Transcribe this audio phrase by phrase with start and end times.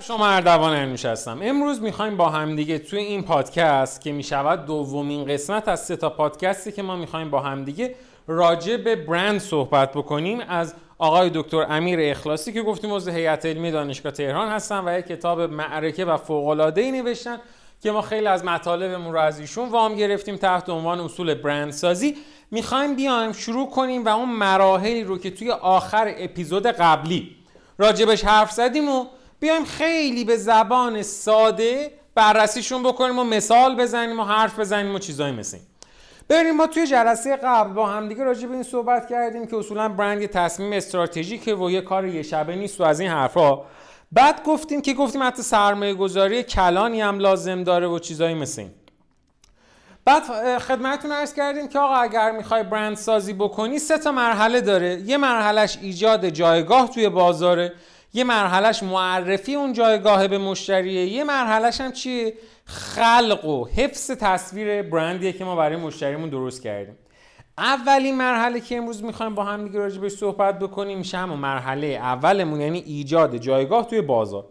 [0.00, 1.40] شما اردوان انوش هستم.
[1.42, 6.72] امروز می‌خوایم با همدیگه توی این پادکست که می‌شود دومین قسمت از سه تا پادکستی
[6.72, 7.94] که ما می‌خوایم با همدیگه
[8.26, 13.70] راجع به برند صحبت بکنیم از آقای دکتر امیر اخلاصی که گفتیم عضو هیئت علمی
[13.70, 17.38] دانشگاه تهران هستن و یک کتاب معرکه و فوق‌العاده‌ای نوشتن
[17.82, 22.16] که ما خیلی از مطالبمون رو از ایشون وام گرفتیم تحت عنوان اصول برندسازی
[22.50, 27.36] می‌خوایم بیایم شروع کنیم و اون مراحلی رو که توی آخر اپیزود قبلی
[27.78, 29.06] راجبش حرف زدیم و
[29.42, 35.32] بیایم خیلی به زبان ساده بررسیشون بکنیم و مثال بزنیم و حرف بزنیم و چیزایی
[35.32, 35.66] مثل این.
[36.28, 40.20] بریم ما توی جلسه قبل با همدیگه راجع به این صحبت کردیم که اصولا برند
[40.20, 43.58] یه تصمیم استراتژیکه و یه کار یه شبه نیست و از این حرفا
[44.12, 48.70] بعد گفتیم که گفتیم حتی سرمایه گذاری کلانی هم لازم داره و چیزایی مثل این.
[50.04, 50.22] بعد
[50.58, 55.02] خدمتتون عرض کردیم که آقا اگر می‌خوای برند سازی بکنی سه تا مرحله داره.
[55.06, 57.72] یه مرحلهش ایجاد جایگاه توی بازاره.
[58.14, 64.82] یه مرحلهش معرفی اون جایگاه به مشتریه یه مرحلهش هم چیه خلق و حفظ تصویر
[64.82, 66.98] برندیه که ما برای مشتریمون درست کردیم.
[67.58, 71.86] اولین مرحله که امروز می‌خوایم با هم دیگه راجع بهش صحبت بکنیم میشه همون مرحله
[71.86, 74.44] اولمون یعنی ایجاد جایگاه توی بازار.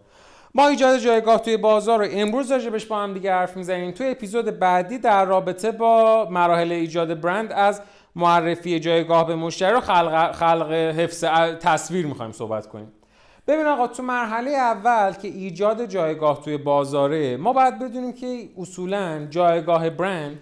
[0.55, 3.91] ما ایجاد جایگاه توی بازار رو امروز راجبش با هم دیگه حرف می‌زنیم.
[3.91, 7.81] توی اپیزود بعدی در رابطه با مراحل ایجاد برند از
[8.15, 11.23] معرفی جایگاه به مشتری و خلق, خلق حفظ
[11.59, 12.93] تصویر می‌خوایم صحبت کنیم.
[13.51, 19.27] ببین آقا تو مرحله اول که ایجاد جایگاه توی بازاره ما باید بدونیم که اصولا
[19.29, 20.39] جایگاه برند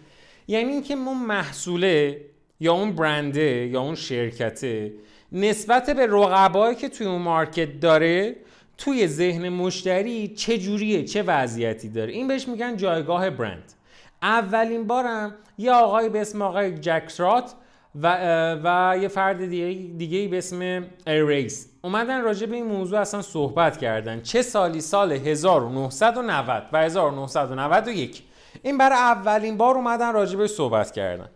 [0.48, 2.22] یعنی اینکه ما محصوله
[2.60, 4.94] یا اون برنده یا اون شرکته
[5.32, 8.36] نسبت به رقبایی که توی اون مارکت داره
[8.78, 13.74] توی ذهن مشتری چه جوریه چه وضعیتی داره؟ این بهش میگن جایگاه برند
[14.22, 17.54] اولین بارم یه آقای به اسم آقای جکسرات
[17.96, 18.18] و,
[18.64, 23.78] و یه فرد دیگه, دیگه به اسم ایریس اومدن راجع به این موضوع اصلا صحبت
[23.78, 24.22] کردن.
[24.22, 28.24] چه سالی؟ سال 1990 و 1991
[28.64, 31.30] این برای اولین بار اومدن راجع به صحبت کردن.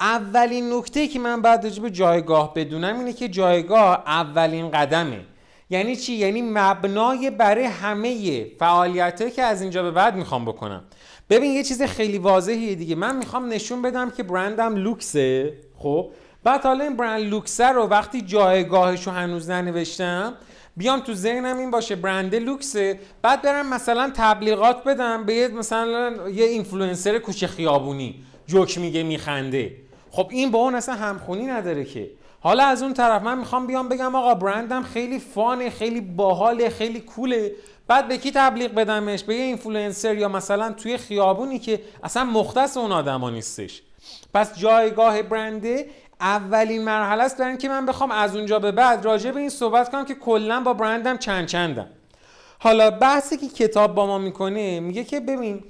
[0.00, 5.20] اولین نکته که من بعد راجع به جایگاه بدونم اینه که جایگاه اولین قدمه.
[5.70, 10.84] یعنی چی؟ یعنی مبنای برای همه فعالیتایی که از اینجا به بعد می‌خوام بکنم.
[11.30, 12.94] ببین یه چیز خیلی واضحیه دیگه.
[12.94, 15.52] من می‌خوام نشون بدم که برندم لوکسه.
[15.78, 16.10] خب
[16.44, 20.34] بعد حالا این برند لوکسه رو وقتی جایگاهش رو هنوز ننوشتم
[20.76, 26.28] بیام تو ذهنم این باشه برند لوکسه بعد برم مثلا تبلیغات بدم به یه مثلا
[26.28, 28.14] یه اینفلوئنسر کوچه خیابونی
[28.46, 29.76] جوک میگه میخنده.
[30.10, 32.10] خب این با اون اصلا همخونی نداره که.
[32.40, 36.68] حالا از اون طرف من می‌خوام بیام بگم آقا برندم خیلی fun ه خیلی باحاله
[36.68, 37.52] خیلی cool ه.
[37.88, 42.76] بعد به کی تبلیغ بدمش؟ به یه اینفلوئنسر یا مثلا توی خیابونی که اصلا مختص
[42.76, 43.82] اون آدما نیستش.
[44.34, 45.86] پس جایگاه برنده
[46.20, 49.90] اولین مرحله است برای که من بخوام از اونجا به بعد راجع به این صحبت
[49.90, 51.86] کنم که کلا با برندم چند چندم.
[52.58, 55.64] حالا بحثی که کتاب با ما می‌کنه میگه که ببین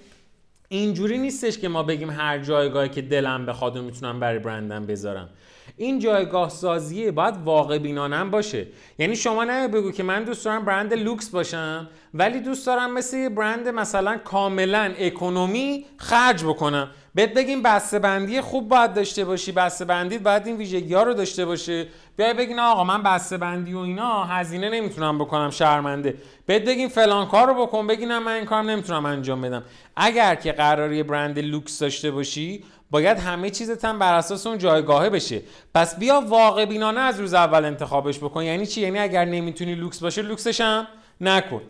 [0.68, 5.28] اینجوری نیستش که ما بگیم هر جایگاهی که دلم بخواد و می‌تونم برای برندم بذارم.
[5.76, 8.66] این جایگاه سازیه باید واقع بینانم باشه.
[8.98, 13.28] یعنی شما نیا بگو که من دوست دارم برند لوکس باشم ولی دوست دارم مثل
[13.28, 16.90] برند مثلا کاملا economy خرج بکنم.
[17.14, 21.14] بهت بگیم بسته بندی خوب باید داشته باشی بسته بندی باید این ویژگی ها رو
[21.14, 21.86] داشته باشه.
[22.16, 26.14] بیای بگی نه آقا من بسته بندی و اینا هزینه نمی‌تونم بکنم شرمنده.
[26.46, 29.62] بهت بگیم فلان کار رو بکن بگی نه من این کارم نمی‌تونم انجام بدم.
[29.96, 35.10] اگر که قراره برند لوکس داشته باشی باید همه چیزت هم بر اساس اون جایگاهه
[35.10, 35.42] بشه.
[35.74, 38.42] پس بیا واقع بینانه از روز اول انتخابش بکن.
[38.42, 40.86] یعنی چی؟ یعنی اگر نمی‌تونی لوکس باشه لوکسش هم
[41.20, 41.60] نکن.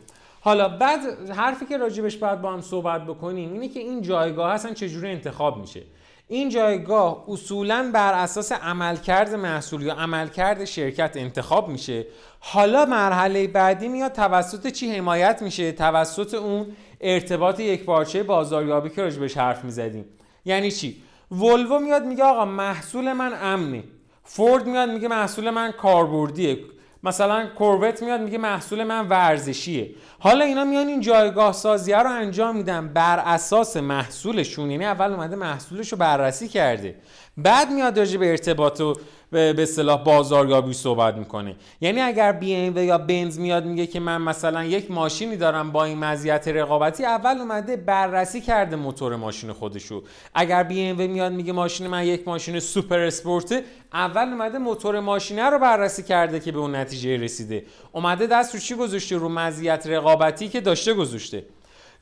[0.41, 4.75] حالا بعد حرفی که راجبش باید با هم صحبت بکنیم اینه که این جایگاه اصلا
[4.75, 5.83] چجوری انتخاب میشه.
[6.29, 12.07] این جایگاه اصولا بر اساس عملکرد محصول یا عملکرد شرکت انتخاب میشه.
[12.41, 16.67] حالا مرحله بعدی میاد توسط چی حمایت میشه؟ توسط اون
[17.01, 20.05] ارتباط یک پارچه بازاریابی که راجبش حرف می‌زدیم.
[20.45, 23.85] یعنی چی؟ ولوو میاد میگه آقا محصول من امنه.
[24.25, 26.59] فورد میاد میگه محصول من کاربردیه.
[27.03, 29.91] مثلا کوروت میاد میگه محصول من ورزشیه.
[30.19, 34.71] حالا اینا میان این جایگاه سازیه رو انجام میدن بر اساس محصولشون.
[34.71, 36.95] یعنی اول اومده محصولش رو بررسی کرده.
[37.37, 38.95] بعد میاد راجع به ارتباط و
[39.31, 44.01] به اصطلاح بازاریابی صحبت می‌کنه یعنی اگر بی ام و یا بنز میاد میگه که
[44.01, 49.53] من مثلا یک ماشینی دارم با این مزیت رقابتی اول اومده بررسی کرده موتور ماشین
[49.53, 50.03] خودشو.
[50.35, 55.51] اگر بی ام میاد میگه ماشین من یک ماشین سوپر اسپورته اول اومده موتور ماشینه
[55.51, 57.65] رو بررسی کرده که به اون نتیجه رسیده.
[57.93, 61.45] اومده دست رو چی گذاشته؟ رو مزیت رقابتی که داشته گذاشته.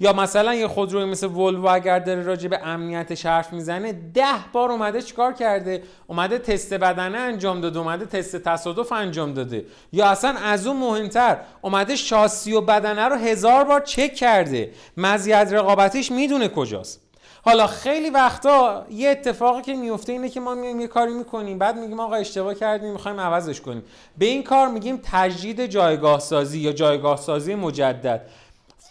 [0.00, 4.72] یا مثلا یه خودروی مثل ولوو اگر داره راجع به امنیتش حرف می‌زنه ده بار
[4.72, 9.64] اومده چیکار کرده؟ اومده تست بدنه انجام داده اومده تست تصادف انجام داده.
[9.92, 14.70] یا اصلا از اون مهمتر اومده شاسی و بدنه رو هزار بار چک کرده.
[14.96, 17.00] مزیت رقابتیش می‌دونه کجاست.
[17.46, 21.76] حالا خیلی وقتا یه اتفاقی که میفته اینه که ما میایم یه کاری می‌کنیم بعد
[21.76, 23.82] میگیم آقا اشتباه کردیم می‌خوایم عوضش کنیم.
[24.18, 28.26] به این کار میگیم تجدید جایگاه سازی یا جایگاه سازی مجدد.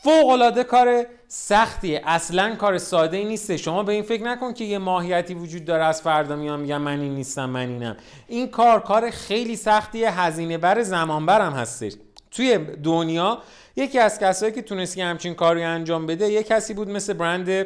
[0.03, 2.01] فوق العاده کار سختیه.
[2.05, 5.83] اصلا کار ساده ای نیسته شما به این فکر نکن که یه ماهیتی وجود داره
[5.83, 7.97] از فردا میام میگم من این نیستم من اینم.
[8.27, 10.21] این کار کار خیلی سختیه.
[10.21, 11.93] هزینه بر زمان برم هستش.
[12.31, 13.41] توی دنیا
[13.75, 17.65] یکی از کسایی که تونستی همچین کاری انجام بده یه کسی بود مثل برند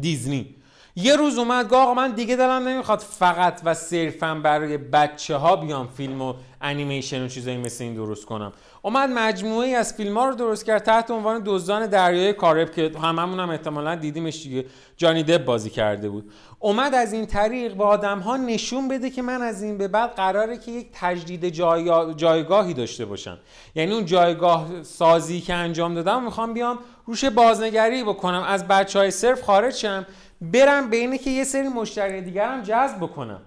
[0.00, 0.56] دیزنی.
[0.96, 5.56] یه روز اومد گفت آقا من دیگه دلم نمی‌خواد فقط و صرفا برای بچه ها
[5.56, 8.52] بیام فیلم و انیمیشن و چیزایی مثل این درست کنم.
[8.82, 12.92] اومد مجموعه ای از فیلم ها رو درست کرد تحت عنوان دزدان دریای کارب که
[13.02, 14.64] هممون هم احتمالا دیدیمش دیگه.
[14.96, 16.32] جانی دب بازی کرده بود.
[16.58, 20.10] اومد از این طریق به آدم ها نشون بده که من از این به بعد
[20.10, 21.48] قراره که یک تجدید
[22.16, 23.38] جایگاهی داشته باشم.
[23.74, 28.42] یعنی اون جایگاه سازی که انجام دادم می‌خوام بیام روش بازنگری بکنم.
[28.42, 30.06] از بچه های صرف خارج شم.
[30.40, 33.42] برم به اینه که یه سری مشتری دیگر هم جذب بکنم.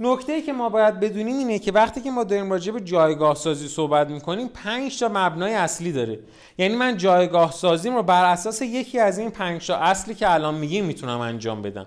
[0.00, 3.34] نکته ای که ما باید بدونیم اینه که وقتی که ما داریم راجع به جایگاه
[3.34, 6.18] سازی صحبت می‌کنیم 5 تا مبنای اصلی داره.
[6.58, 10.54] یعنی من جایگاه سازیم رو بر اساس یکی از این 5 تا اصلی که الان
[10.54, 11.86] میگیم می‌تونم انجام بدم.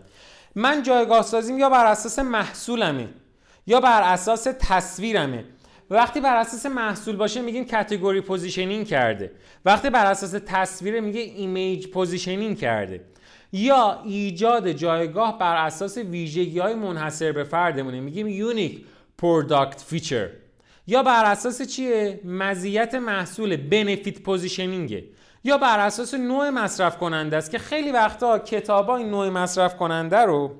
[0.55, 3.07] من جایگاه سازیم یا بر اساس محصولمه
[3.67, 5.45] یا بر اساس تصویرمه.
[5.89, 9.31] وقتی بر اساس محصول باشه میگیم category positioning کرده.
[9.65, 13.01] وقتی بر اساس تصویر میگه image positioning کرده.
[13.51, 17.99] یا ایجاد جایگاه بر اساس ویژگی های منحصر به فردمونه.
[17.99, 18.85] میگیم unique
[19.17, 20.29] product feature
[20.87, 25.03] یا بر اساس چیه؟ مزیت محصول benefit positioning ه
[25.43, 30.17] یا بر اساس نوع مصرف کننده است که خیلی وقتا کتابا این نوع مصرف کننده
[30.17, 30.55] رو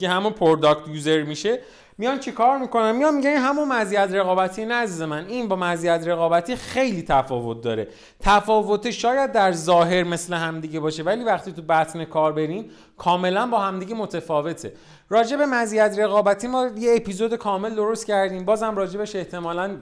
[0.00, 1.58] که همون product user میشه
[1.98, 5.26] میان چی کار می‌کنن؟ میان میگن همون مزیت رقابتی نه عزیز من.
[5.26, 7.88] این با مزیت رقابتی خیلی تفاوت داره.
[8.20, 13.58] تفاوت شاید در ظاهر مثل همدیگه باشه ولی وقتی تو بطن کار بریم کاملا با
[13.58, 14.72] همدیگه متفاوته.
[15.08, 18.44] راجع به مزیت رقابتی ما یه اپیزود کامل درست کردیم.
[18.44, 19.76] بازم راجبش احتمالا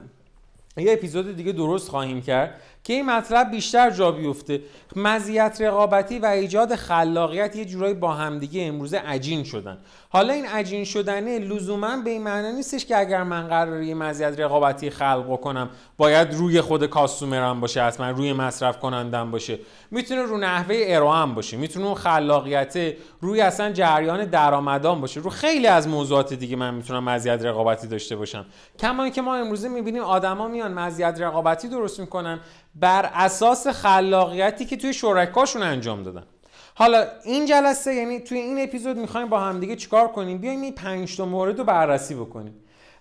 [0.77, 2.61] یه اپیزود دیگه درست خواهیم کرد.
[2.85, 4.61] که این مطلب بیشتر جا بیفته.
[4.95, 9.77] مزیت رقابتی و ایجاد خلاقیت یه جورایی با همدیگه امروزه عجین شدن.
[10.09, 14.39] حالا این عجین شدنه لزوما به این معنی نیستش که اگر من قرار یه مزیت
[14.39, 19.59] رقابتی خلق کنم باید روی خود کاستومرم باشه اصلا روی مصرف کنندم باشه.
[19.91, 25.19] می‌تونه رو نحوه ارائه باشه می‌تونه خلاقیت روی اصلا جریان درآمدان باشه.
[25.19, 28.45] رو خیلی از موضوعات دیگه من می‌تونم مزیت رقابتی داشته باشم.
[28.79, 32.39] کما که ما امروزه می‌بینیم آدما میان مزیت رقابتی درست می‌کنن.
[32.75, 36.23] بر اساس خلاقیتی که توی شرکاشون انجام دادن.
[36.75, 41.17] حالا این جلسه یعنی توی این اپیزود می‌خوایم با همدیگه چیکار کنیم؟ بیایم این پنج
[41.17, 42.53] تا مورد رو بررسی بکنیم.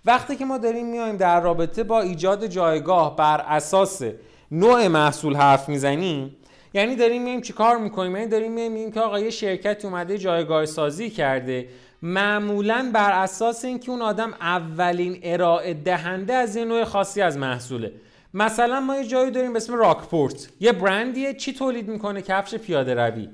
[0.04, 4.02] وقتی که ما داریم میایم در رابطه با ایجاد جایگاه بر اساس
[4.50, 6.36] نوع محصول حرف می‌زنیم
[6.74, 11.10] یعنی داریم میایم چیکار می‌کنیم؟ یعنی داریم میایم که آقا یه شرکت اومده جایگاه سازی
[11.10, 11.68] کرده.
[12.02, 17.92] معمولا بر اساس اینکه اون آدم اولین ارائه دهنده از یه نوع خاصی از محصوله.
[18.34, 20.48] مثلا ما یه جایی داریم به اسم راکپورت.
[20.60, 23.28] یه برندیه چی تولید می‌کنه؟ کفش پیاده روی.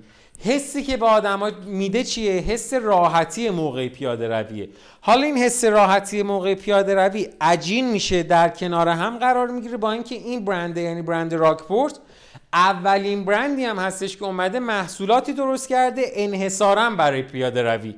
[0.44, 4.68] حسی که به آدما میده چیه؟ حس راحتی موقع پیاده رویه.
[5.00, 9.92] حالا این حس راحتی موقع پیاده روی عجین میشه در کنار هم قرار می‌گیره با
[9.92, 11.98] اینکه این برند یعنی برند راکپورت
[12.52, 17.94] اولین برندی هم هستش که اومده محصولاتی درست کرده انحصارا برای پیاده روی.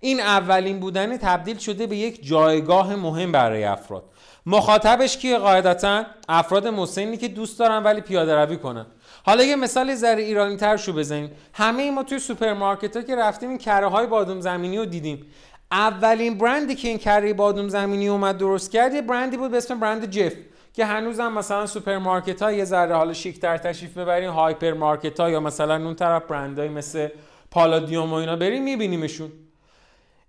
[0.00, 4.04] این اولین بودن تبدیل شده به یک جایگاه مهم برای افراد.
[4.46, 8.86] مخاطبش کیه قاعدتا؟ افراد مسنی که دوست دارن ولی پیاده روی کنن.
[9.24, 11.30] حالا یه مثال ذره ایرانی تر شو بزنیم.
[11.52, 15.26] همه ما توی سوپرمارکت ها که رفتیم این کره های بادوم زمینی رو دیدیم.
[15.72, 19.80] اولین برندی که این کره بادوم زمینی اومد درست کرد یه برندی بود به اسم
[19.80, 20.32] برند Jif
[20.72, 25.84] که هنوزم مثلا سوپرمارکت ها یه ذره بالاتر تشریف ببرین هایپر مارکت ها یا مثلا
[25.84, 27.08] اون طرف برندهای مثل
[27.50, 29.32] پالادیوم و اینا بریم میبینیمشون.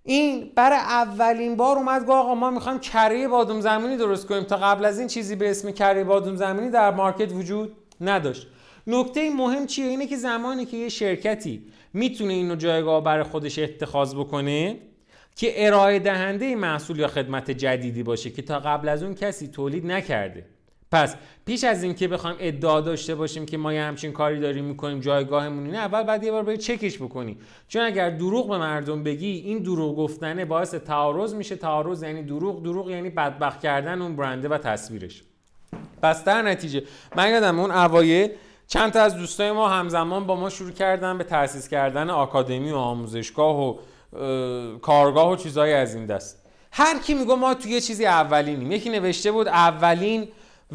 [0.02, 4.42] این برای اولین بار اومد گفت آقا ما می‌خوایم کره بادوم زمینی درست کنیم.
[4.42, 8.46] تا قبل از این چیزی به اسم کره بادوم زمینی در market وجود نداشت.
[8.86, 14.14] نکته مهم چیه؟ اینه که زمانی که یه شرکتی می‌تونه اینو جایگاه برای خودش اتخاذ
[14.14, 14.78] بکنه
[15.36, 19.86] که ارائه دهنده محصول یا خدمت جدیدی باشه که تا قبل از اون کسی تولید
[19.86, 20.46] نکرده.
[20.92, 21.16] پس
[21.46, 25.64] پیش از اینکه بخوایم ادعا داشته باشیم که ما یه همچین کاری داریم می‌کنیم جایگاهمون
[25.64, 27.38] اینه اول بعد یه بار باید چکش بکنی.
[27.68, 31.56] چون اگر دروغ به مردم بگی این دروغ گفتنه باعث تعارض میشه.
[31.56, 35.22] تعارض یعنی دروغ دروغ یعنی بدبخت کردن اون برنده و تصویرش.
[36.02, 36.82] پس در نتیجه
[37.16, 38.30] من یادم اون اوایل
[38.66, 42.76] چند تا از دوستای ما همزمان با ما شروع کردن به تأسیس کردن آکادمی و
[42.76, 43.78] آموزشگاه و
[44.78, 46.46] کارگاه و چیزهایی از این دست.
[46.72, 48.72] هر کی میگه ما توی چیزی اولینیم.
[48.72, 50.28] یکی نوشته بود اولین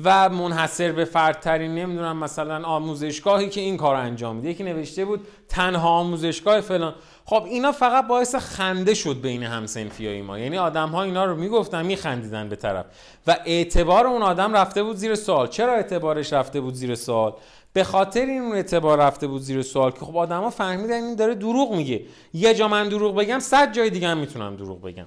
[0.04, 4.50] و منحصر به فردترین نمی‌دونم مثلا آموزشگاهی که این کار انجام میده.
[4.50, 6.96] یکی نوشته بود تنها آموزشگاه فلان.
[7.26, 10.40] خب اینا فقط باعث خنده شد بین همسنفیای ما.
[10.40, 12.86] یعنی آدم ها اینا رو می‌گفتن میخندیدن به طرف.
[13.28, 15.48] و اعتبار اون آدم رفته بود زیر سوال.
[15.48, 17.34] چرا اعتبارش رفته بود زیر سوال؟
[17.74, 21.36] به خاطر این اون اعتبار رفته بود زیر سوال که خب آدما فهمیدن این داره
[21.36, 22.02] دروغ میگه.
[22.34, 25.06] یه جا من دروغ بگم صد جای دیگه هم می‌تونم دروغ بگم.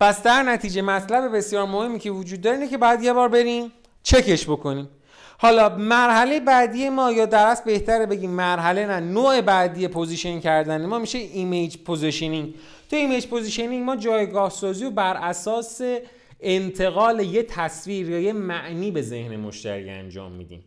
[0.00, 3.72] پس در نتیجه مطلب بسیار مهمی که وجود داره اینه که بعد یه بار بریم.
[4.04, 4.88] چک‌ش بکنیم.
[5.38, 10.98] حالا مرحله بعدی ما یا در بهتره بگیم مرحله نه نوع بعدی position کردن ما
[10.98, 12.54] میشه image positioning
[12.90, 15.80] تو image positioning ما جایگاه سازی و بر اساس
[16.40, 20.64] انتقال یه تصویر یا یه معنی به ذهن مشتری انجام میدیم.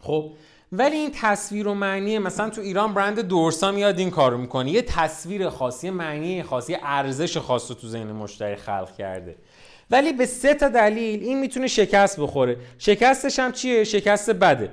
[0.00, 0.30] خب؟
[0.72, 4.70] ولی این تصویر و معنی مثلا تو ایران برند دورسا میاد این کارو می‌کنه.
[4.70, 9.36] یه تصویر خاصی معنی خاصی ارزش خاص تو ذهن مشتری خلق کرده.
[9.90, 12.56] ولی به سه تا دلیل این می‌تونه شکست بخوره.
[12.78, 14.72] شکستش هم چیه؟ شکست بده.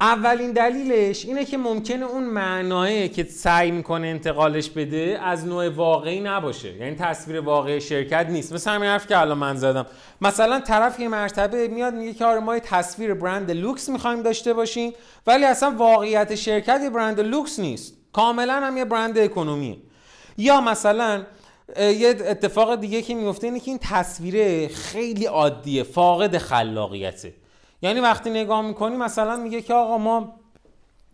[0.00, 6.20] اولین دلیلش اینه که ممکنه اون معناه که سعی می‌کنه انتقالش بده از نوع واقعی
[6.20, 6.74] نباشه.
[6.74, 8.52] یعنی تصویر واقعی شرکت نیست.
[8.52, 9.86] مثل همین حرف که الان من زدم.
[10.20, 14.92] مثلا طرف یه مرتبه میاد میگه که آره ما تصویر برند لوکس می‌خوایم داشته باشیم
[15.26, 17.94] ولی اصلا واقعیت شرکت یه برند لوکس نیست.
[18.12, 19.76] کاملا هم یه برند economy ه
[20.38, 21.22] یا مثلا
[21.78, 27.34] یه اتفاق دیگه که میفته اینه که این تصویره خیلی عادیه فاقد خلاقیته.
[27.82, 30.36] یعنی وقتی نگاه می‌کنی مثلا میگه که آقا ما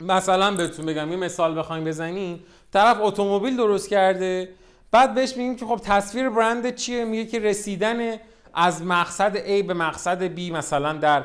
[0.00, 2.44] مثلا بهتون بگم یه مثال بخوایم بزنیم.
[2.72, 4.48] طرف اتومبیل درست کرده
[4.90, 8.16] بعد بهش میگیم که خب تصویر برند چیه؟ میگه که رسیدن
[8.54, 11.24] از مقصد A به مقصد B مثلا در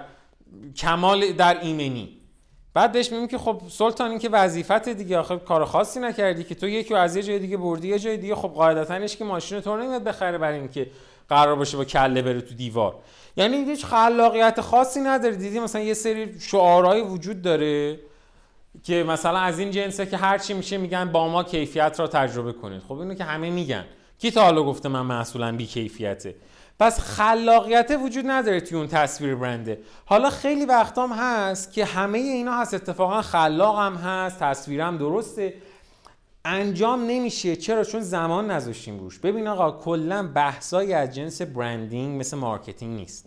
[0.75, 2.16] کمال در ایمنی.
[2.77, 6.55] بعد بهش میگیم که خب سلطان این که وظیفت دیگه آخه کار خاصی نکردی که
[6.55, 9.77] تو یکی از یه جای دیگه بردی یه جای دیگه خب قاعدتاش که ماشین تو
[9.77, 10.89] نمیاد بخره برای اینکه
[11.29, 12.95] قرار باشه با کله بره تو دیوار.
[13.37, 15.35] یعنی هیچ خلاقیت خاصی نداره.
[15.35, 17.99] دیدی مثلا یه سری شعارهایی وجود داره
[18.83, 22.53] که مثلا از این جنسه که هر چی میشه میگن با ما کیفیت را تجربه
[22.53, 22.81] کنید.
[22.81, 23.85] خب اینو که همه میگن.
[24.19, 26.35] کی تا حالا گفته من محصولم بی کیفیته
[26.79, 29.79] پس خلاقیت وجود نداره توی اون تصویر برنده.
[30.05, 32.73] حالا خیلی وقتام هست که همه اینا هست.
[32.73, 35.53] اتفاقا خلاق هم هست تصویرم درسته.
[36.45, 37.55] انجام نمیشه.
[37.55, 39.19] چرا؟ چون زمان نذاشتیم روش.
[39.19, 43.25] ببین آقا کلا بحثایی از جنس branding مثل marketing نیست.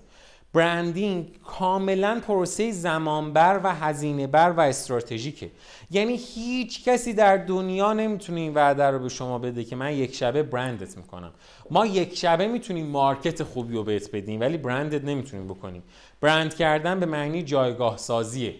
[0.53, 5.51] branding کاملا پروسه زمانبر و هزینه بر و استراتژیکه.
[5.91, 10.15] یعنی هیچ کسی در دنیا نمی‌تونه این وعده رو به شما بده که من یک
[10.15, 11.31] شبه برندت می‌کنم.
[11.71, 15.83] ما یک شبه می‌تونیم مارکت خوبی رو بهت بدیم ولی برندت نمی‌تونیم بکنیم.
[16.21, 18.55] برند کردن به معنی جایگاه سازیه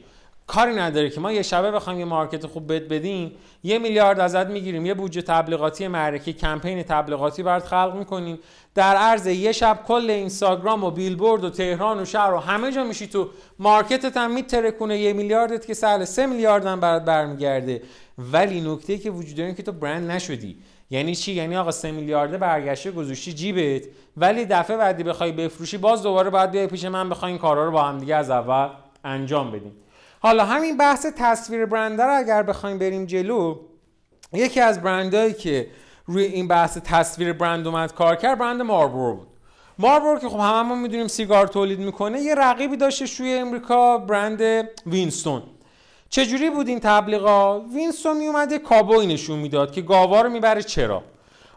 [0.51, 4.47] کاری نداره که ما یه شبه بخوایم یه مارکت خوب بهت بدیم یه میلیارد ازت
[4.47, 8.39] می‌گیریم یه بودجه تبلیغاتی معرکه کمپین تبلیغاتی برات خلق می‌کنیم.
[8.75, 12.85] در عرض یه شب کل اینستاگرام و بیلبورد و تهران و شهر و همه جا
[12.85, 13.29] میشی تو
[13.59, 17.83] مارکتت هم میترکونه یه میلیاردت که سهل سه میلیارد هم برات برمیگرده.
[18.19, 20.57] ولی نکته که وجود داره که تو برند نشدی.
[20.91, 23.83] یعنی چی؟ یعنی آقا سه میلیارده برگشته گذاشتی جیبت
[24.17, 27.71] ولی دفعه بعدی بخوای بفروشی باز دوباره باید بیای پیش من بخوای این کارا رو
[27.71, 28.69] با هم دیگه از اول
[29.05, 29.73] انجام بدیم.
[30.23, 33.59] حالا همین بحث تصویر برند رو اگر بخوایم بریم جلو
[34.33, 35.67] یکی از برندهایی که
[36.07, 39.29] روی این بحث تصویر برند اومد کار کرد برند ماربورو بود.
[39.79, 45.43] ماربورو که خب هممون می‌دونیم سیگار تولید می‌کنه یه رقیبی داشته توی امریکا برند وینستون.
[46.09, 51.03] چجوری بود این تبلیغا؟ وینستون میومد کابوی نشون می‌داد که گاوا رو می‌بره چرا.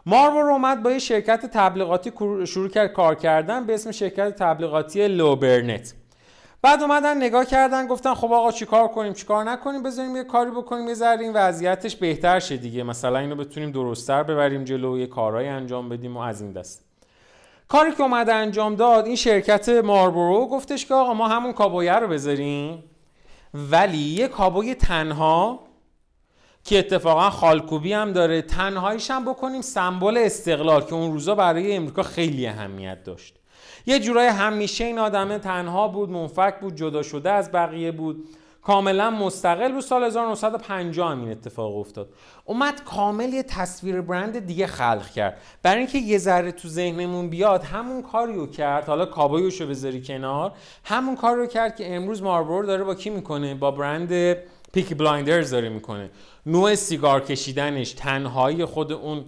[0.06, 2.12] ماربورو اومد با یه شرکت تبلیغاتی
[2.46, 5.94] شروع کرد کار کردن به اسم شرکت تبلیغاتی لئو برنت.
[6.64, 10.88] بعد اومدن نگاه کردن گفتن خب آقا چیکار کنیم چیکار نکنیم بذاریم یه کاری بکنیم
[11.02, 12.82] این وضعیتش بهتر شه دیگه.
[12.82, 16.84] مثلا اینو بتونیم درستتر ببریم جلو یه کارهایی انجام بدیم و از این دست.
[17.68, 22.08] کاری که اومده انجام داد این شرکت ماربورو گفتش که آقا ما همون کابویه رو
[22.08, 22.84] بذاریم
[23.54, 25.60] ولی یه کابوی تنها
[26.64, 32.02] که اتفاقا خالکوبی هم داره تنهاییش هم بکنیم سمبل استقلال که اون روزا برای امریکا
[32.02, 33.43] خیلی اهمیت داشت.
[33.86, 38.24] یه جورای همیشه این آدمه تنها بود منفک بود جدا شده از بقیه بود.
[38.62, 42.08] کاملا مستقل بود سال 1950 هم این اتفاق افتاد.
[42.44, 45.40] اومد کامل یه تصویر برند دیگه خلق کرد.
[45.62, 48.84] برای اینکه یه ذره تو ذهنمون بیاد همون کاریو کرد.
[48.84, 50.52] حالا کابایوشو بذاری کنار.
[50.84, 54.36] همون کار رو کرد که امروز ماربورو داره با کی می‌کنه؟ با برند
[54.72, 56.10] پیک بلایندرز داره می‌کنه.
[56.46, 59.24] نوع سیگار کشیدنش تنهایی خود اون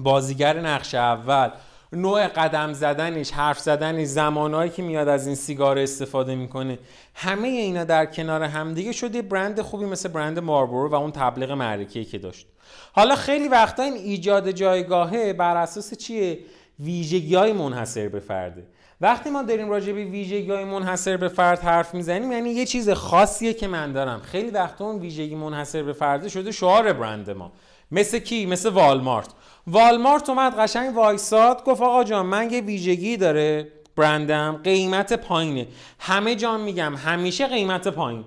[0.00, 1.50] بازیگر نقش اول.
[1.96, 6.78] نوع قدم زدنش حرف زدنش زمانهایی که میاد از این سیگار استفاده می‌کنه.
[7.14, 12.04] همه اینا در کنار همدیگه شده برند خوبی مثل برند ماربورو و اون تبلیغ معرکه‌ای
[12.04, 12.46] که داشت.
[12.92, 16.38] حالا خیلی وقتا این ایجاد جایگاهه بر اساس چیه؟
[16.80, 18.66] ویژگی های منحصر به فرده.
[19.00, 22.90] وقتی ما داریم راجع به ویژگی های منحصر به فرد حرف می‌زنیم یعنی یه چیز
[22.90, 24.20] خاصیه که من دارم.
[24.20, 27.52] خیلی وقتا اون ویژگی منحصر به فرده شده شعار برند ما.
[27.90, 29.28] مثل کی؟ مثل والمارت.
[29.66, 35.66] والمارت اومد قشنگ وایساد گفت آقا جان من یه ویژگی داره برندم قیمت پایینه.
[35.98, 38.24] همه جان میگم همیشه قیمت پایین.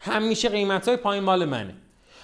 [0.00, 1.74] همیشه قیمت های پایین مال منه.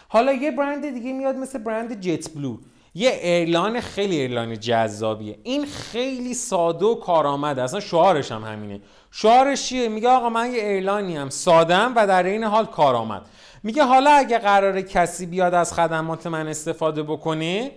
[0.09, 2.59] حالا یه برند دیگه میاد مثل برند جت بلو
[2.99, 5.39] یه اعلان خیلی اعلان جذابیه.
[5.43, 8.81] این خیلی ساده و کارآمده اصلا شعارش هم همینه.
[9.11, 13.23] شعارش چیه؟ میگه آقا من یه اعلانی هم سادم و در این حال کارآمد.
[13.63, 17.71] میگه حالا اگه قرار کسی بیاد از خدمات من استفاده بکنه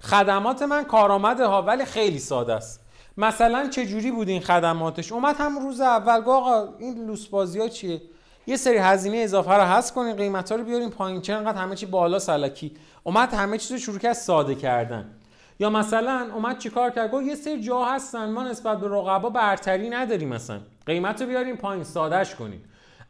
[0.00, 2.80] خدمات من کارآمده ها ولی خیلی ساده است.
[3.16, 7.60] مثلا چه جوری بود این خدماتش؟ اومد هم روز اول گفت آقا این لوس بازی
[7.60, 8.00] ها چیه؟
[8.48, 11.20] یه سری هزینه اضافه رو حذف کنین قیمتا رو بیارین پایین.
[11.20, 12.74] چرا انقدر همه چی بالا سلکی؟
[13.04, 15.10] اومد همه چیز رو شروع کرد ساده کردن.
[15.58, 19.90] یا مثلا اومد چیکار کرد؟ گفت یه سری جا هستن ما نسبت به رقبا برتری
[19.90, 20.60] نداریم مثلا.
[20.86, 22.60] قیمت رو بیاریم پایین سادهش کنین.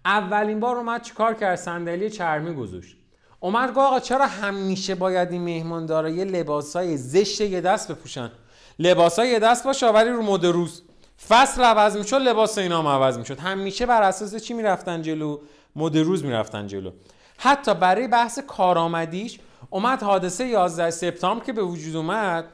[0.04, 2.96] اولین بار اومد چیکار کرد؟ صندلی چرمی گذاشت.
[3.40, 8.30] اومد گفت آقا چرا همیشه باید این مهماندارا یه لباسای زشت یه دست بپوشن؟
[8.78, 10.82] لباسای یه دست باشه ولی رو مد روز.
[11.26, 13.38] فصل عوض می‌شد لباس اینا هم عوض می‌شد.
[13.38, 15.40] همیشه بر اساس چی می‌رفتن جلو؟
[15.76, 16.90] مد روز می‌رفتن جلو.
[17.38, 19.38] حتی برای بحث کارآمدیش
[19.70, 22.44] اومد حادثه 11 سپتامبر که به وجود اومد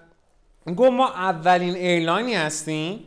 [0.77, 3.05] گفت ما اولین ایرلاینی هستیم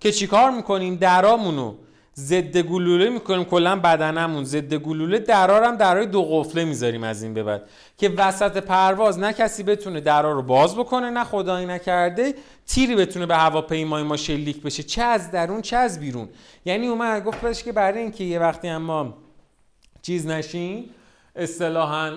[0.00, 1.74] که چیکار می‌کنیم؟ درامونو.
[2.16, 3.44] ضد گلوله می‌کنیم.
[3.44, 5.18] کلا بدنمون ضد گلوله.
[5.18, 7.62] درار هم درای دو قفله می‌ذاریم از این به بعد.
[7.98, 12.34] که وسط پرواز نه کسی بتونه درا رو باز بکنه نه خدایی نکرده
[12.66, 14.82] تیری بتونه به هواپیمای ما شلیک بشه.
[14.82, 16.28] چه از درون چه از بیرون.
[16.64, 19.14] یعنی اومد گفتش که برای اینکه یه وقتی اما
[20.02, 20.90] چیز نشین
[21.36, 22.10] اصطلاحا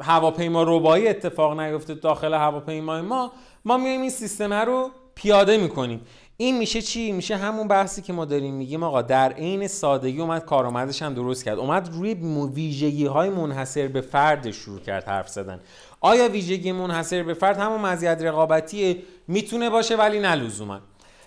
[0.00, 3.32] هواپیما ربایی اتفاق نیفته داخل هواپیمای ما
[3.64, 6.00] ما میایم این سیستم رو پیاده می‌کنیم.
[6.38, 10.44] این میشه چی؟ میشه همون بحثی که ما داریم میگیم آقا در عین سادگی اومد
[10.44, 11.58] کارآمدش هم درست کرد.
[11.58, 12.14] اومد روی
[12.54, 15.60] ویژگی های منحصر به فرد شروع کرد حرف زدن.
[16.00, 20.80] آیا ویژگی منحصر به فرد همون مزیت رقابتی می‌تونه باشه ولی نه لزوما.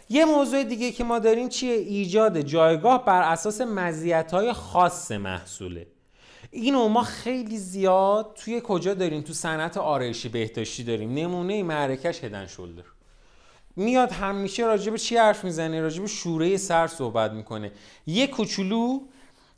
[0.10, 5.88] یه موضوع دیگه که ما داریم چیه؟ ایجاد جایگاه بر اساس مزیت های خاص محصوله.
[6.52, 11.14] اینو ما خیلی زیاد توی کجا داریم؟ تو صنعت آرایشی بهداشتی داریم.
[11.14, 12.84] نمونه معرکش Head & Shoulders.
[13.76, 17.72] میاد همیشه راجب چی حرف می‌زنه؟ راجب شوره سر صحبت می‌کنه.
[18.08, 19.00] یه کوچولو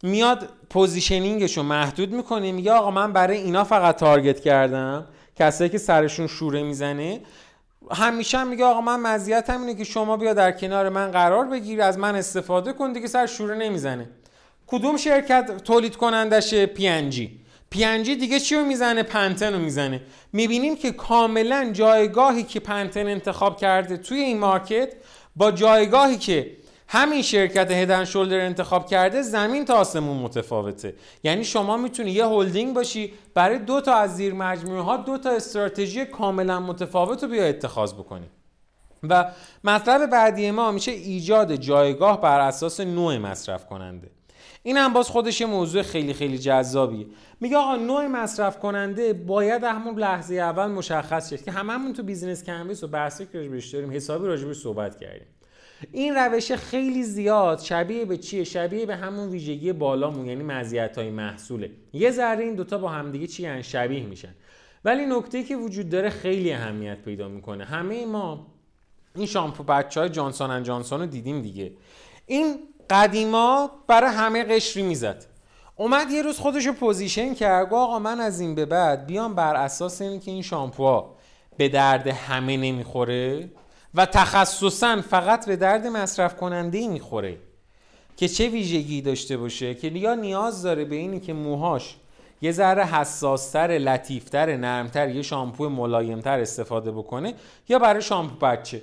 [0.04, 5.70] میاد positioning ش رو محدود می‌کنه میگه آقا من برای اینا فقط target کردم کسایی
[5.70, 7.22] که سرشون شوره می‌زنه.
[7.92, 11.82] همیشه هم میگه آقا من مزیتم اینه که شما بیا در کنار من قرار بگیر
[11.82, 14.10] از من استفاده کن دیگه سر شوره نمی‌زنه.
[14.68, 16.88] کدوم شرکت تولید کنندشه پی
[17.72, 20.02] اند جی دیگه چی رو می‌زنه؟ پنتن رو می‌زنه.
[20.34, 24.94] می‌بینیم که کاملا جایگاهی که پنتن انتخاب کرده توی این مارکت
[25.36, 26.58] با جایگاهی که
[26.88, 30.96] همین شرکت Head & Shoulders انتخاب کرده زمین تا آسمون متفاوته.
[31.24, 35.30] یعنی شما می‌تونی یه هلدینگ باشی برای دو تا از زیر مجموعه ها دو تا
[35.30, 38.28] استراتژی کاملا متفاوت رو بیا اتخاذ بکنی.
[39.10, 39.32] و
[39.64, 44.08] مطلب بعدی ما میشه ایجاد جایگاه بر اساس نوع مصرف کننده
[44.64, 47.06] این هم باز خودش یه موضوع خیلی خیلی جذابیه.
[47.40, 52.44] میگه آقا نوع مصرف کننده باید همون لحظه اول مشخص شد که هممون تو business
[52.44, 55.28] canvas و بحثی که راجبش داریم حسابی راجبش صحبت کردیم.
[55.92, 61.10] این روش خیلی زیاد شبیه به چیه؟ شبیه به همون ویژگی بالامون یعنی مزیت های
[61.10, 61.72] محصوله.
[61.94, 64.34] یه ذره این دوتا با همدیگه چی هن؟ شبیه میشن.
[64.86, 67.66] ولی نکته که وجود داره خیلی اهمیت پیدا می‌کنه.
[67.66, 68.48] همه ما
[69.16, 71.72] این شامپو بچه های جانسون جانسون رو دیدیم دیگه.
[72.26, 72.60] این
[72.92, 75.26] قدیما برای همه قشری می‌زد.
[75.76, 79.36] اومد یه روز خودش رو position کرد گفت آقا من از این به بعد بیام
[79.36, 81.16] بر اساس اینکه که این شامپوها
[81.58, 83.50] به درد همه نمی‌خوره
[83.96, 87.38] و تخصصا فقط به درد مصرف کننده ای می‌خوره
[88.18, 91.96] که چه ویژگی داشته باشه؟ که یا نیاز داره به اینی که موهاش
[92.42, 97.34] یه ذره حساستر لطیفتر نرمتر یه شامپو ملایمتر استفاده بکنه
[97.70, 98.82] یا برای شامپو بچه.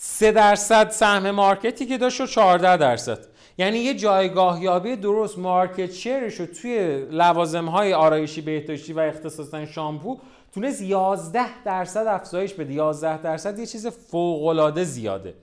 [0.00, 3.18] 3 درصد سهم market ی که داشت و 14 درصد.
[3.58, 9.00] یعنی یه جایگاه یابی درست market share ش رو توی لوازم های آرایشی بهداشتی و
[9.00, 10.18] اختصاصا شامپو
[10.54, 12.72] تونست 11 درصد افزایش بده.
[12.72, 15.34] 11 درصد یه چیز فوق العاده زیاده.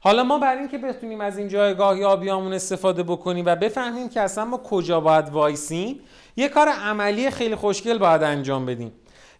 [0.00, 4.44] حالا ما برای اینکه بتونیم از این جایگاه یابیامون استفاده بکنیم و بفهمیم که اصلا
[4.44, 6.00] ما کجا باید وایسیم
[6.36, 8.92] یه کار عملی خیلی خوشگل باید انجام بدیم.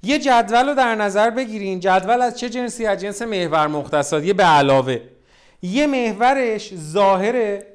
[0.02, 1.80] یه جدول رو در نظر بگیرین.
[1.80, 4.22] جدول از چه جنسی؟ از جنس محور مختصات.
[4.22, 5.00] به علاوه.
[5.62, 7.66] یه محورش ظاهره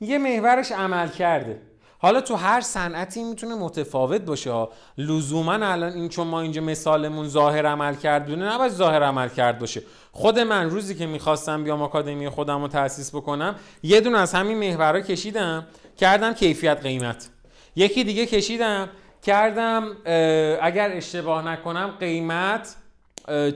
[0.00, 1.60] یه محورش عمل کرده
[1.98, 4.68] حالا تو هر صنعتی می‌تونه متفاوت باشه
[4.98, 9.58] لزوما الان این چون ما اینجا مثالمون ظاهر عمل کرد دونه نباید ظاهر عمل کرد
[9.58, 9.82] باشه.
[10.12, 14.58] خود من روزی که می‌خواستم بیام آکادمی خودم رو تأسیس بکنم یه دونه از همین
[14.58, 15.66] محورها کشیدم
[15.96, 17.28] کردم کیفیت قیمت.
[17.76, 18.88] یکی دیگه کشیدم
[19.22, 19.96] کردم
[20.62, 22.76] اگر اشتباه نکنم قیمت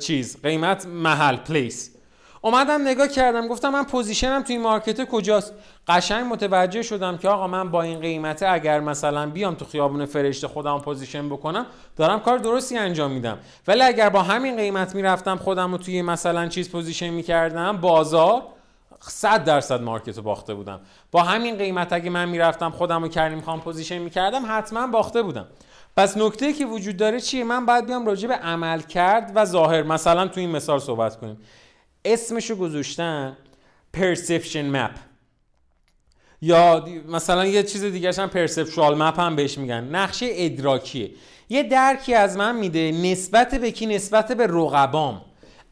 [0.01, 1.93] چیز قیمت محل place
[2.41, 5.55] اومدم نگاه کردم گفتم من position م توی market کجاست؟
[5.89, 10.49] قشنگ متوجه شدم که آقا من با این قیمته اگر مثلا بیام تو خیابون فرشته
[10.49, 13.39] خودم position بکنم دارم کار درستی انجام میدم.
[13.69, 18.43] ولی اگر با همین قیمت می‌رفتم خودم رو توی مثلا چیز position می‌کردم بازار
[19.01, 20.81] 100 درصد market رو باخته بودم.
[21.13, 25.47] با همین قیمت اگه من می‌رفتم خودم رو کردیم می‌خوام position می‌کردم حتما باخته بودم.
[25.97, 29.83] پس نکته که وجود داره چیه؟ من باید بیام راجع به عمل کرد و ظاهر.
[29.83, 31.39] مثلا تو این مثال صحبت کنیم.
[32.05, 33.37] اسمشو گذاشتن
[33.97, 34.99] perception map.
[36.43, 39.85] یا مثلا یه چیز دیگه هم perceptual map هم بهش میگن.
[39.85, 41.11] نقشه ادراکیه.
[41.49, 45.23] یه درکی از من میده نسبت به کی؟ نسبت به رقبام.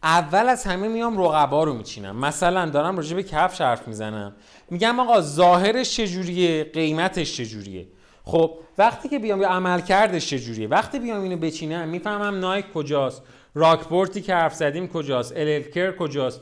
[0.05, 2.17] اول از همه میام رقبا رو میچینم.
[2.17, 4.35] مثلا دارم راجع به کفش حرف می‌زنم.
[4.71, 7.87] میگم آقا ظاهرش چجوریه؟ قیمتش چجوریه؟
[8.25, 13.23] خب وقتی که بیام عملکردش چجوریه؟ وقتی بیام اینو بچینم می‌فهمم Nike کجاست
[13.55, 16.41] Rockport ی که حرف زدیم کجاست الکر کجاست.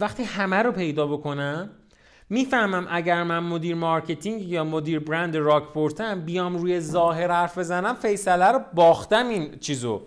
[0.00, 1.70] وقتی همه رو پیدا بکنم
[2.30, 7.94] می‌فهمم اگر من مدیر marketing یا مدیر برند Rockport م بیام روی ظاهر حرف بزنم
[7.94, 10.02] فیصله رو باختم این چیزو.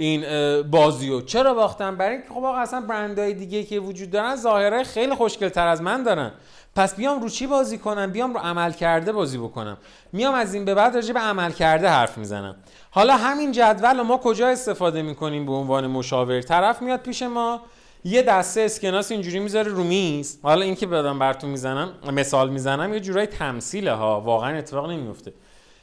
[0.00, 0.24] این
[0.62, 1.20] بازیو.
[1.20, 5.48] چرا باختم برای اینکه خب آقا اصلا برندهای دیگه که وجود دارن ظاهره خیلی خوشگل
[5.48, 6.32] تر از من دارن.
[6.76, 9.76] پس بیام رو چی بازی کنم؟ بیام رو عمل کرده بازی بکنم.
[10.12, 12.56] میام از این به بعد راجع به عمل کرده حرف می‌زنم.
[12.90, 17.60] حالا همین جدول ما کجا استفاده می‌کنیم به عنوان مشاور؟ طرف میاد پیش ما
[18.04, 20.38] یه دسته اسکناس اینجوری می‌ذاره رو میز.
[20.42, 24.20] حالا اینکه بدم براتون می‌زنم مثال می‌زنم یه جورای تمثیله ها.
[24.20, 25.32] واقعا اتفاق نمیفته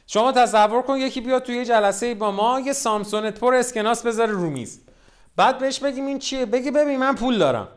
[0.06, 4.50] شما تصور کن یکی بیاد توی جلسه با ما یه سامسونت پر اسکناس بذاره رو
[4.50, 4.80] میز.
[5.36, 7.68] بعد بهش بگیم این چیه؟ بگی ببین من پول دارم.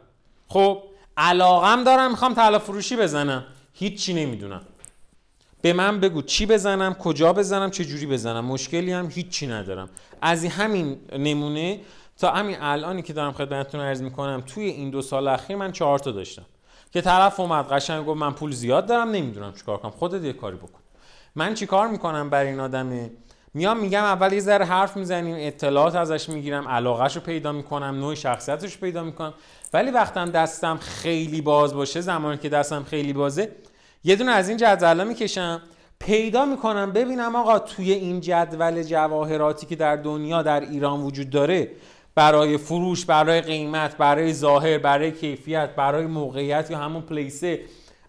[0.47, 0.83] خب
[1.17, 3.45] علاقم دارم می‌خوام طلا فروشی بزنم.
[3.73, 4.61] هیچی نمی‌دونم.
[5.61, 8.45] به من بگو چی بزنم کجا بزنم چه جوری بزنم.
[8.45, 9.89] مشکلی هم هیچی ندارم.
[10.21, 11.79] از همین نمونه
[12.17, 15.99] تا همین الانی که دارم خدمتتون عرض می‌کنم توی این دو سال اخیر من چهار
[15.99, 16.45] تا داشتم.
[16.91, 19.91] که طرف اومد قشنگ گفت من پول زیاد دارم نمی‌دونم چیکار کنم.
[19.91, 20.78] خودت یه کاری بکن.
[21.39, 23.11] من چیکار می‌کنم برای این آدمه؟
[23.53, 28.15] میام میگم اول یه ذره حرف می‌زنیم اطلاعات ازش می‌گیرم علاقهش رو پیدا می‌کنم نوع
[28.15, 29.33] شخصیتش رو پیدا می‌کنم.
[29.73, 33.51] ولی وقتم دستم خیلی باز باشه زمانی که دستم خیلی بازه
[34.03, 35.61] یه دونه از این جدولا می‌کشم
[35.99, 36.91] پیدا می‌کنم.
[36.91, 41.71] ببینم آقا توی این جدول جواهراتی که در دنیا در ایران وجود داره
[42.15, 47.59] برای فروش برای قیمت برای ظاهر برای کیفیت برای موقعیت یا همون پلیسه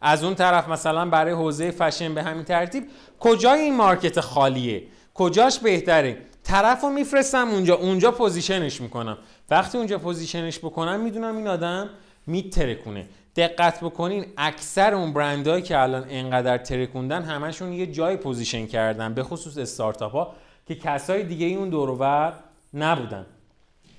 [0.03, 2.85] از اون طرف مثلا برای حوزه فشن به همین ترتیب
[3.21, 4.83] کجای این market خالیه؟
[5.15, 9.19] کجاش بهتره؟ طرف رو میفرستم اونجا اونجا position ش می‌کنم.
[9.51, 11.91] وقتی اونجا position ش بکنم می‌دونم این آدم
[12.27, 13.07] میترکونه.
[13.37, 19.23] دقت بکنین اکثر اون برندهایی که الان انقدر ترکوندن همشون یه جای position کردن به
[19.23, 20.35] خصوص استارتاپ ها
[20.69, 22.33] که کسای دیگه اون دورور
[22.75, 23.27] نبودن.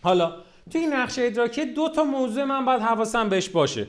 [0.02, 0.36] حالا
[0.72, 3.88] تو این نقشه ادراکی دو تا موضوع من باید حواسم بهش باشه.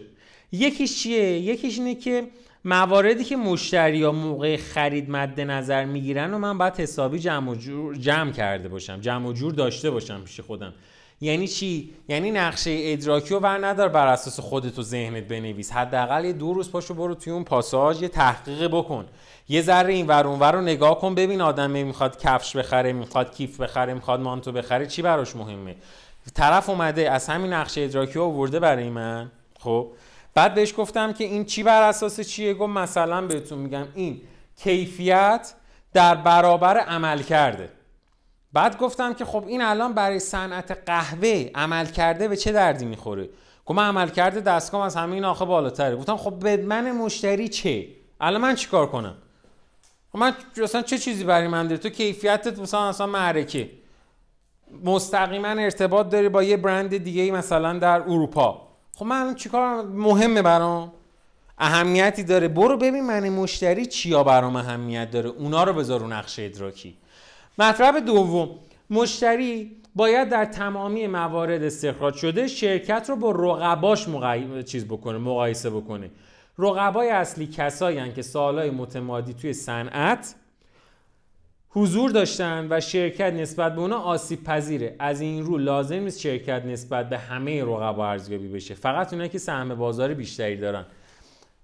[0.52, 2.28] یکیش چیه؟ یکیش اینه که
[2.64, 7.96] مواردی که مشتری یا موقع خرید مد نظر می‌گیرن و من باید حسابی جمع, جور
[7.96, 10.72] جمع کرده باشم جمع و جور داشته باشم پیش خودم.
[11.20, 15.72] یعنی چی؟ یعنی نقشه ادراکی رو ور ندار بر اساس خودت و ذهنت بنویس.
[15.72, 19.04] حداقل یه دو روز پاشو برو توی اون پاساژ یه تحقیق بکن.
[19.48, 23.60] یه ذره این ور اون رو نگاه کن ببین آدمه می‌خواد کفش بخره می‌خواد کیف
[23.60, 25.76] بخره می‌خواد مانتو بخره چی براش مهمه؟
[26.34, 29.88] طرف اومده از همین نقشه ادراکی رو آورده برای من خب؟
[30.34, 34.20] بعد بهش گفتم که این چی بر اساس چیه؟ گفت مثلا بهتون میگم این
[34.56, 35.54] کیفیت
[35.92, 37.68] در برابر عمل کرده.
[38.52, 43.28] بعد گفتم که خب این الان برای صنعت قهوه عمل کرده به چه دردی می‌خوره؟
[43.66, 45.96] گفت من عمل کرده دستگاه از همین آخه بالاتره.
[45.96, 47.88] گفتم خب به من مشتری چه؟
[48.20, 49.14] الان من چیکار کنم؟
[50.12, 53.70] خب من اصلا چه چیزی برای من داره تو کیفیتت مثلا اصلا معرکه
[54.84, 58.71] مستقیما ارتباط داری با یه برند دیگه مثلا در اروپا.
[59.02, 60.92] خب من الان چیکار مهمه برام؟
[61.58, 62.48] اهمیتی داره.
[62.48, 65.28] برو ببین من مشتری چیا برام اهمیت داره.
[65.28, 66.96] اونا رو بذار رو نقشه ادراکی.
[67.58, 68.50] مطلب دوم.
[68.90, 74.62] مشتری باید در تمامی موارد استخراج شده شرکت رو با رقباش مقای...
[74.62, 76.10] چیز بکنه مقایسه بکنه.
[76.58, 80.34] رقبای اصلی کسایی که سالهای متمادی توی صنعت
[81.74, 84.96] حضور داشتن و شرکت نسبت به اونا آسیب پذیره.
[84.98, 88.74] از این رو لازم نیست شرکت نسبت به همه رقبا ارزیابی بشه.
[88.74, 90.86] فقط اونایی که سهم بازار بیشتری دارن.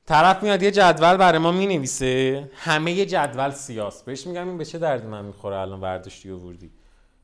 [0.06, 2.50] طرف میاد یه جدول برای ما می‌نویسه.
[2.54, 6.70] همه یه جدول سیاست بهش میگم این به چه درد من می‌خوره الان برداشتی وردی.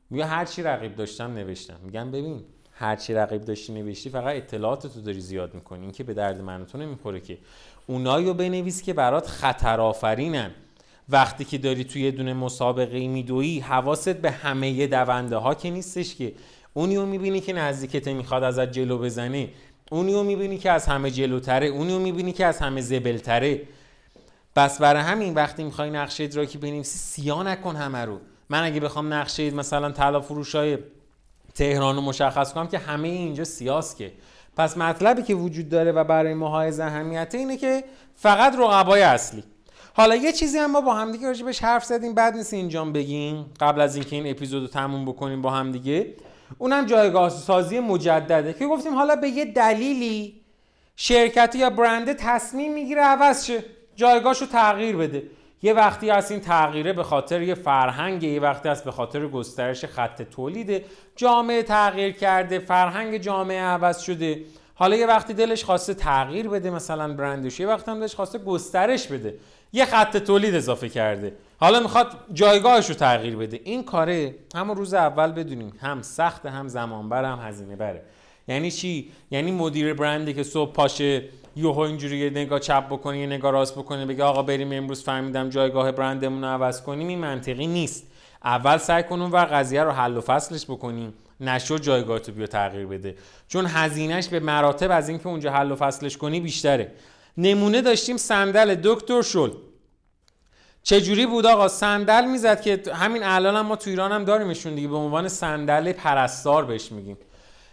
[0.09, 1.79] میگه هر چی رقیب داشتم نوشتم.
[1.83, 5.81] میگم ببین هر چی رقیب داشتی نوشتی فقط اطلاعات تو داری زیاد می‌کنی.
[5.81, 7.37] این که به درد من تو نمی‌خوره که
[7.87, 10.51] اونایی رو بنویس که برات خطر آفرینن
[11.09, 16.15] وقتی که داری توی یه دونه مسابقه میدویی حواست به همه دونده ها که نیستش
[16.15, 16.33] که.
[16.73, 19.49] اونی رو می‌بینی که نزدیکت می‌خواد ازت جلو بزنه.
[19.91, 21.67] اونی رو می‌بینی که از همه جلوتره.
[21.67, 23.61] اونی رو می‌بینی که از همه زبلتره.
[24.55, 28.19] بس برای همین وقتی می‌خوای نقشه ادراکی بنویسی سیا نکن همه رو.
[28.49, 30.77] من اگه بخوام نقشه مثلا طلا فروش های
[31.55, 34.11] تهران رو مشخص کنم که همه اینجا سیاست که.
[34.57, 37.83] پس مطلبی که وجود داره و برای ما اهمیت اینه که
[38.15, 39.43] فقط رقبای اصلی.
[39.97, 43.45] حالا یه چیزی هم ما با همدیگه راجبش حرف زدیم بعد نیست اینجام بگیم.
[43.59, 46.13] قبل از اینکه این اپیزود رو تموم بکنیم با همدیگه
[46.57, 50.41] اونم جایگاه سازی مجدده که گفتیم حالا به یه دلیلی
[50.95, 53.63] شرکتی یا برنده تصمیم می‌گیره عوض شه.
[53.95, 55.23] جایگاهش رو تغییر بده.
[55.61, 59.85] یه وقتی از این تغییره به خاطر یه فرهنگ یه وقتی است به خاطر گسترش
[59.85, 60.85] خط تولیده.
[61.15, 64.41] جامعه تغییر کرده فرهنگ جامعه عوض شده.
[64.77, 69.07] حالا یه وقتی دلش خواسته تغییر بده مثلا برندش یه وقتی هم دلش خواسته گسترش
[69.07, 69.33] بده.
[69.75, 71.33] یه خط تولید اضافه کرده.
[71.59, 73.59] حالا می‌خواد جایگاهش رو تغییر بده.
[73.63, 78.01] این کاره همون روز اول بدونیم هم سخت هم زمان بر هم هزینه بره.
[78.47, 81.23] یعنی چی؟ یعنی مدیر برندی که صبح پاشه
[81.55, 85.49] یوهو اینجوری یه نگاه چپ بکنه یه نگاه راست بکنه بگه آقا بریم امروز فهمیدم
[85.49, 87.07] جایگاه برندمون رو عوض کنیم.
[87.07, 88.07] این منطقی نیست.
[88.43, 91.13] اول سعی کنیم و قضیه رو حل و فصلش بکنیم.
[91.39, 93.15] نشو جایگاه تو بیا تغییر بده.
[93.47, 96.91] چون هزینهش به مراتب از اینکه اونجا حل و فصلش کنی بیشتره.
[97.37, 99.49] نمونه داشتیم صندل دکتر شل.
[100.83, 104.87] چجوری بود آقا؟ صندل می‌زد که همین الان هم ما تو ایران هم داریمشون دیگه
[104.87, 107.17] به عنوان صندل پرستار بهش میگیم.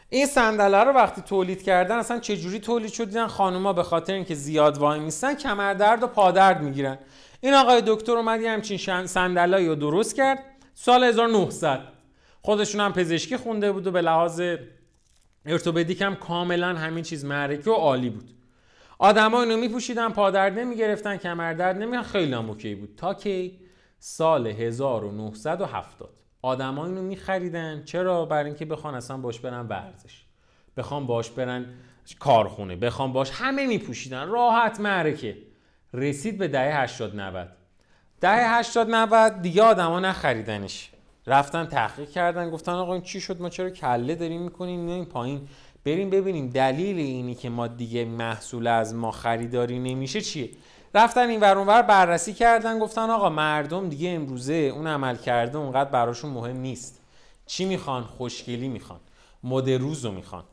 [0.09, 4.35] این صندله رو وقتی تولید کردن اصلا چجوری تولید شد؟ دیدن خانوما به خاطر اینکه
[4.35, 6.99] زیاد وای میستن کمردرد و پادرد می‌گیرن.
[7.41, 10.45] این آقای دکتر اومد یه همچین صندلایی رو درست کرد.
[10.75, 11.81] سال 1900
[12.43, 14.43] خودشون هم پزشکی خونده بود و به لحاظ
[15.47, 18.31] ارتوپدیک هم کاملا همین چیز معرکه و عالی بود.
[19.03, 22.95] آدما اینو میپوشیدن پادرد نمی‌گرفتن کمردرد نمیگن خیلی هم اوکی بود.
[22.97, 23.61] تا کی؟
[23.99, 26.11] سال 1970
[26.43, 27.85] آدما اینو میخریدن.
[27.85, 30.23] چرا؟ برای اینکه بخوان اصلا باش برن ورزش.
[30.77, 31.67] بخوان باش برن
[32.19, 32.77] کارخونه.
[32.77, 34.29] بخوان باش همه میپوشیدن.
[34.29, 35.37] راحت معرکه.
[35.95, 37.49] رسید به دهه 80 90
[38.21, 40.91] دهه 80 90 دیگه آدما نخریدنش.
[41.27, 42.51] رفتن تحقیق کردن.
[42.51, 45.49] گفتن آقا این چی شد؟ ما چرا کله داریم می‌کنیم؟ میایم پایین.
[45.85, 50.51] بریم ببینیم دلیل اینی که ما دیگه محصول از ما خریداری نمیشه چیه.
[50.95, 56.31] رفتن این ور بررسی کردن گفتن آقا مردم دیگه امروزه اون عمل کرده اونقدر براشون
[56.31, 57.01] مهم نیست.
[57.47, 59.01] چی می‌خوان؟ خوشگلی می‌خوان.
[59.45, 60.45] مد روز رو می‌خوان.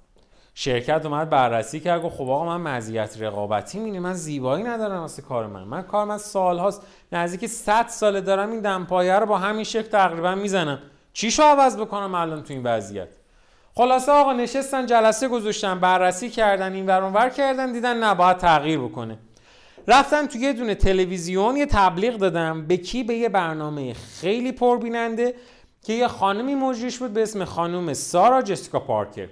[0.53, 5.21] شرکت اومد بررسی کرد گفت خب آقا من مزیت رقابتی مینه من زیبایی ندارم واسه
[5.21, 5.63] کار من.
[5.63, 6.81] من کار من سالهاست.
[7.11, 10.79] نزدیک 100 ساله دارم این دمپایه رو با همین شکل تقریبا می‌زنم.
[11.13, 13.09] چی شو عوض بکنم الان تو این وضعیت؟
[13.75, 19.17] خلاصه آقا نشستن جلسه گذاشتن بررسی کردن این ور کردن دیدن نباید تغییر بکنه.
[19.87, 25.35] رفتن تو یه دونه تلویزیون یه تبلیغ دادم به کی؟ به یه برنامه خیلی پربیننده
[25.83, 29.29] که یه خانمی مجریش بود به اسم خانم سارا جسیکا پارکر.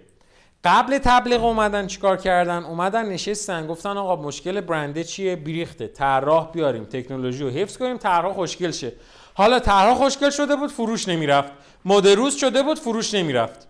[0.63, 6.83] قبل تبلیغ اومدن چیکار کردن؟ اومدن نشستن گفتن آقا مشکل برنده چیه؟ بریخته طراح بیاریم
[6.83, 8.91] تکنولوژی رو حفظ کنیم طراح خوشگل شه.
[9.33, 11.51] حالا طراح خوشگل شده بود فروش نمی‌رفت.
[11.85, 13.66] مدروز شده بود فروش نمی‌رفت.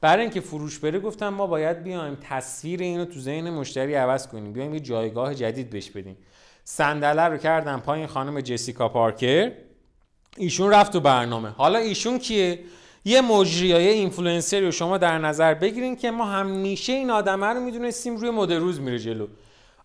[0.00, 4.52] برای اینکه فروش بره گفتم ما باید بیایم تصویر اینو تو ذهن مشتری عوض کنیم.
[4.52, 6.16] بیایم یه جایگاه جدید بهش بدیم.
[6.64, 9.52] صندله رو کردم پایین خانم جسیکا پارکر.
[10.36, 11.48] ایشون رفت تو برنامه.
[11.48, 12.58] حالا ایشون کیه؟
[13.04, 17.60] یه مجری یا اینفلوئنسری رو شما در نظر بگیرین که ما همیشه این آدمه رو
[17.60, 19.26] می‌دونستیم روی مد روز میره جلو.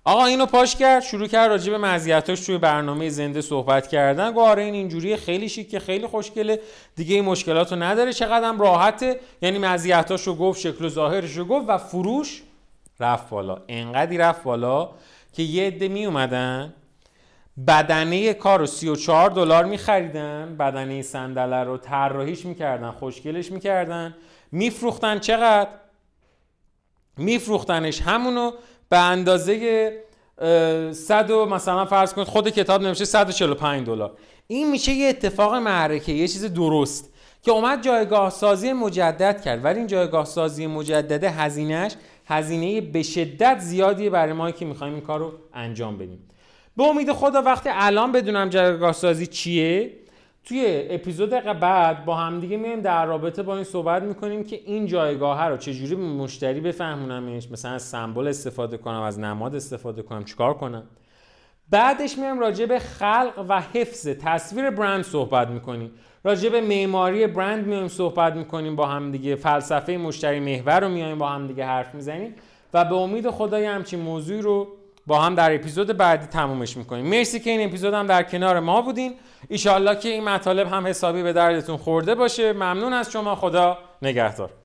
[0.06, 4.32] آقا اینو پاش کرد شروع کرد راجع به مزیتاش توی برنامه زنده صحبت کردن.
[4.32, 6.60] گفت آره این اینجوری خیلی که خیلی خوشگله.
[6.96, 8.14] دیگه این مشکلات رو نداره.
[8.14, 9.20] چقدر راحته.
[9.42, 12.42] یعنی مزیتاش رو گفت شکل و ظاهرش رو گفت و فروش
[13.00, 13.62] رفت بالا.
[13.68, 14.90] انقدی رفت بالا
[15.34, 16.74] که یه عده می اومدن
[17.68, 24.16] بدنه کار رو 34 دلار میخریدن بدنه صندله رو طراحیش می‌کردن خوشگلش می‌کردن.
[24.52, 25.70] میفروختن چقدر؟
[27.18, 28.52] میفروختنش همونو.
[28.94, 29.94] به اندازه
[30.92, 34.12] 100 مثلا فرض کنید خود کتاب نمیشه 145 دلار.
[34.48, 39.66] این میشه یه اتفاق معرکه یه چیز درست که اومد جایگاه سازی مجدد کرد.
[39.66, 41.92] ولی این جایگاه سازی مجدده هزینهش
[42.26, 46.30] هزینه به شدت زیادیه برای ما که می‌خوایم این کار رو انجام بدیم.
[46.78, 49.92] به امید خدا وقتی الان بدونم جایگاه سازی چیه
[50.46, 55.48] توی اپیزود بعد با همدیگه میایم در رابطه با این صحبت می‌کنیم که این جایگاه
[55.48, 57.52] رو چجوری به مشتری بفهمونمش.
[57.52, 60.84] مثلا از سمبل استفاده کنم از نماد استفاده کنم چیکار کنم؟
[61.70, 65.92] بعدش میایم راجع به خلق و حفظ تصویر برند صحبت می‌کنیم.
[66.24, 71.18] راجع به معماری برند میایم صحبت می‌کنیم با هم دیگه فلسفه مشتری محور رو میایم
[71.18, 72.36] با هم دیگه حرف می‌زنیم.
[72.74, 74.68] و به امید خدای همچین موضوعی رو
[75.08, 77.06] با هم در اپیزود بعدی تمومش می‌کنیم.
[77.06, 79.16] مرسی که این اپیزود هم در کنار ما بودین.
[79.50, 82.54] ایشالله که این مطالب هم حسابی به دردتون خورده باشه.
[82.54, 83.36] ممنون از شما.
[83.36, 84.54] خدا نگهدار.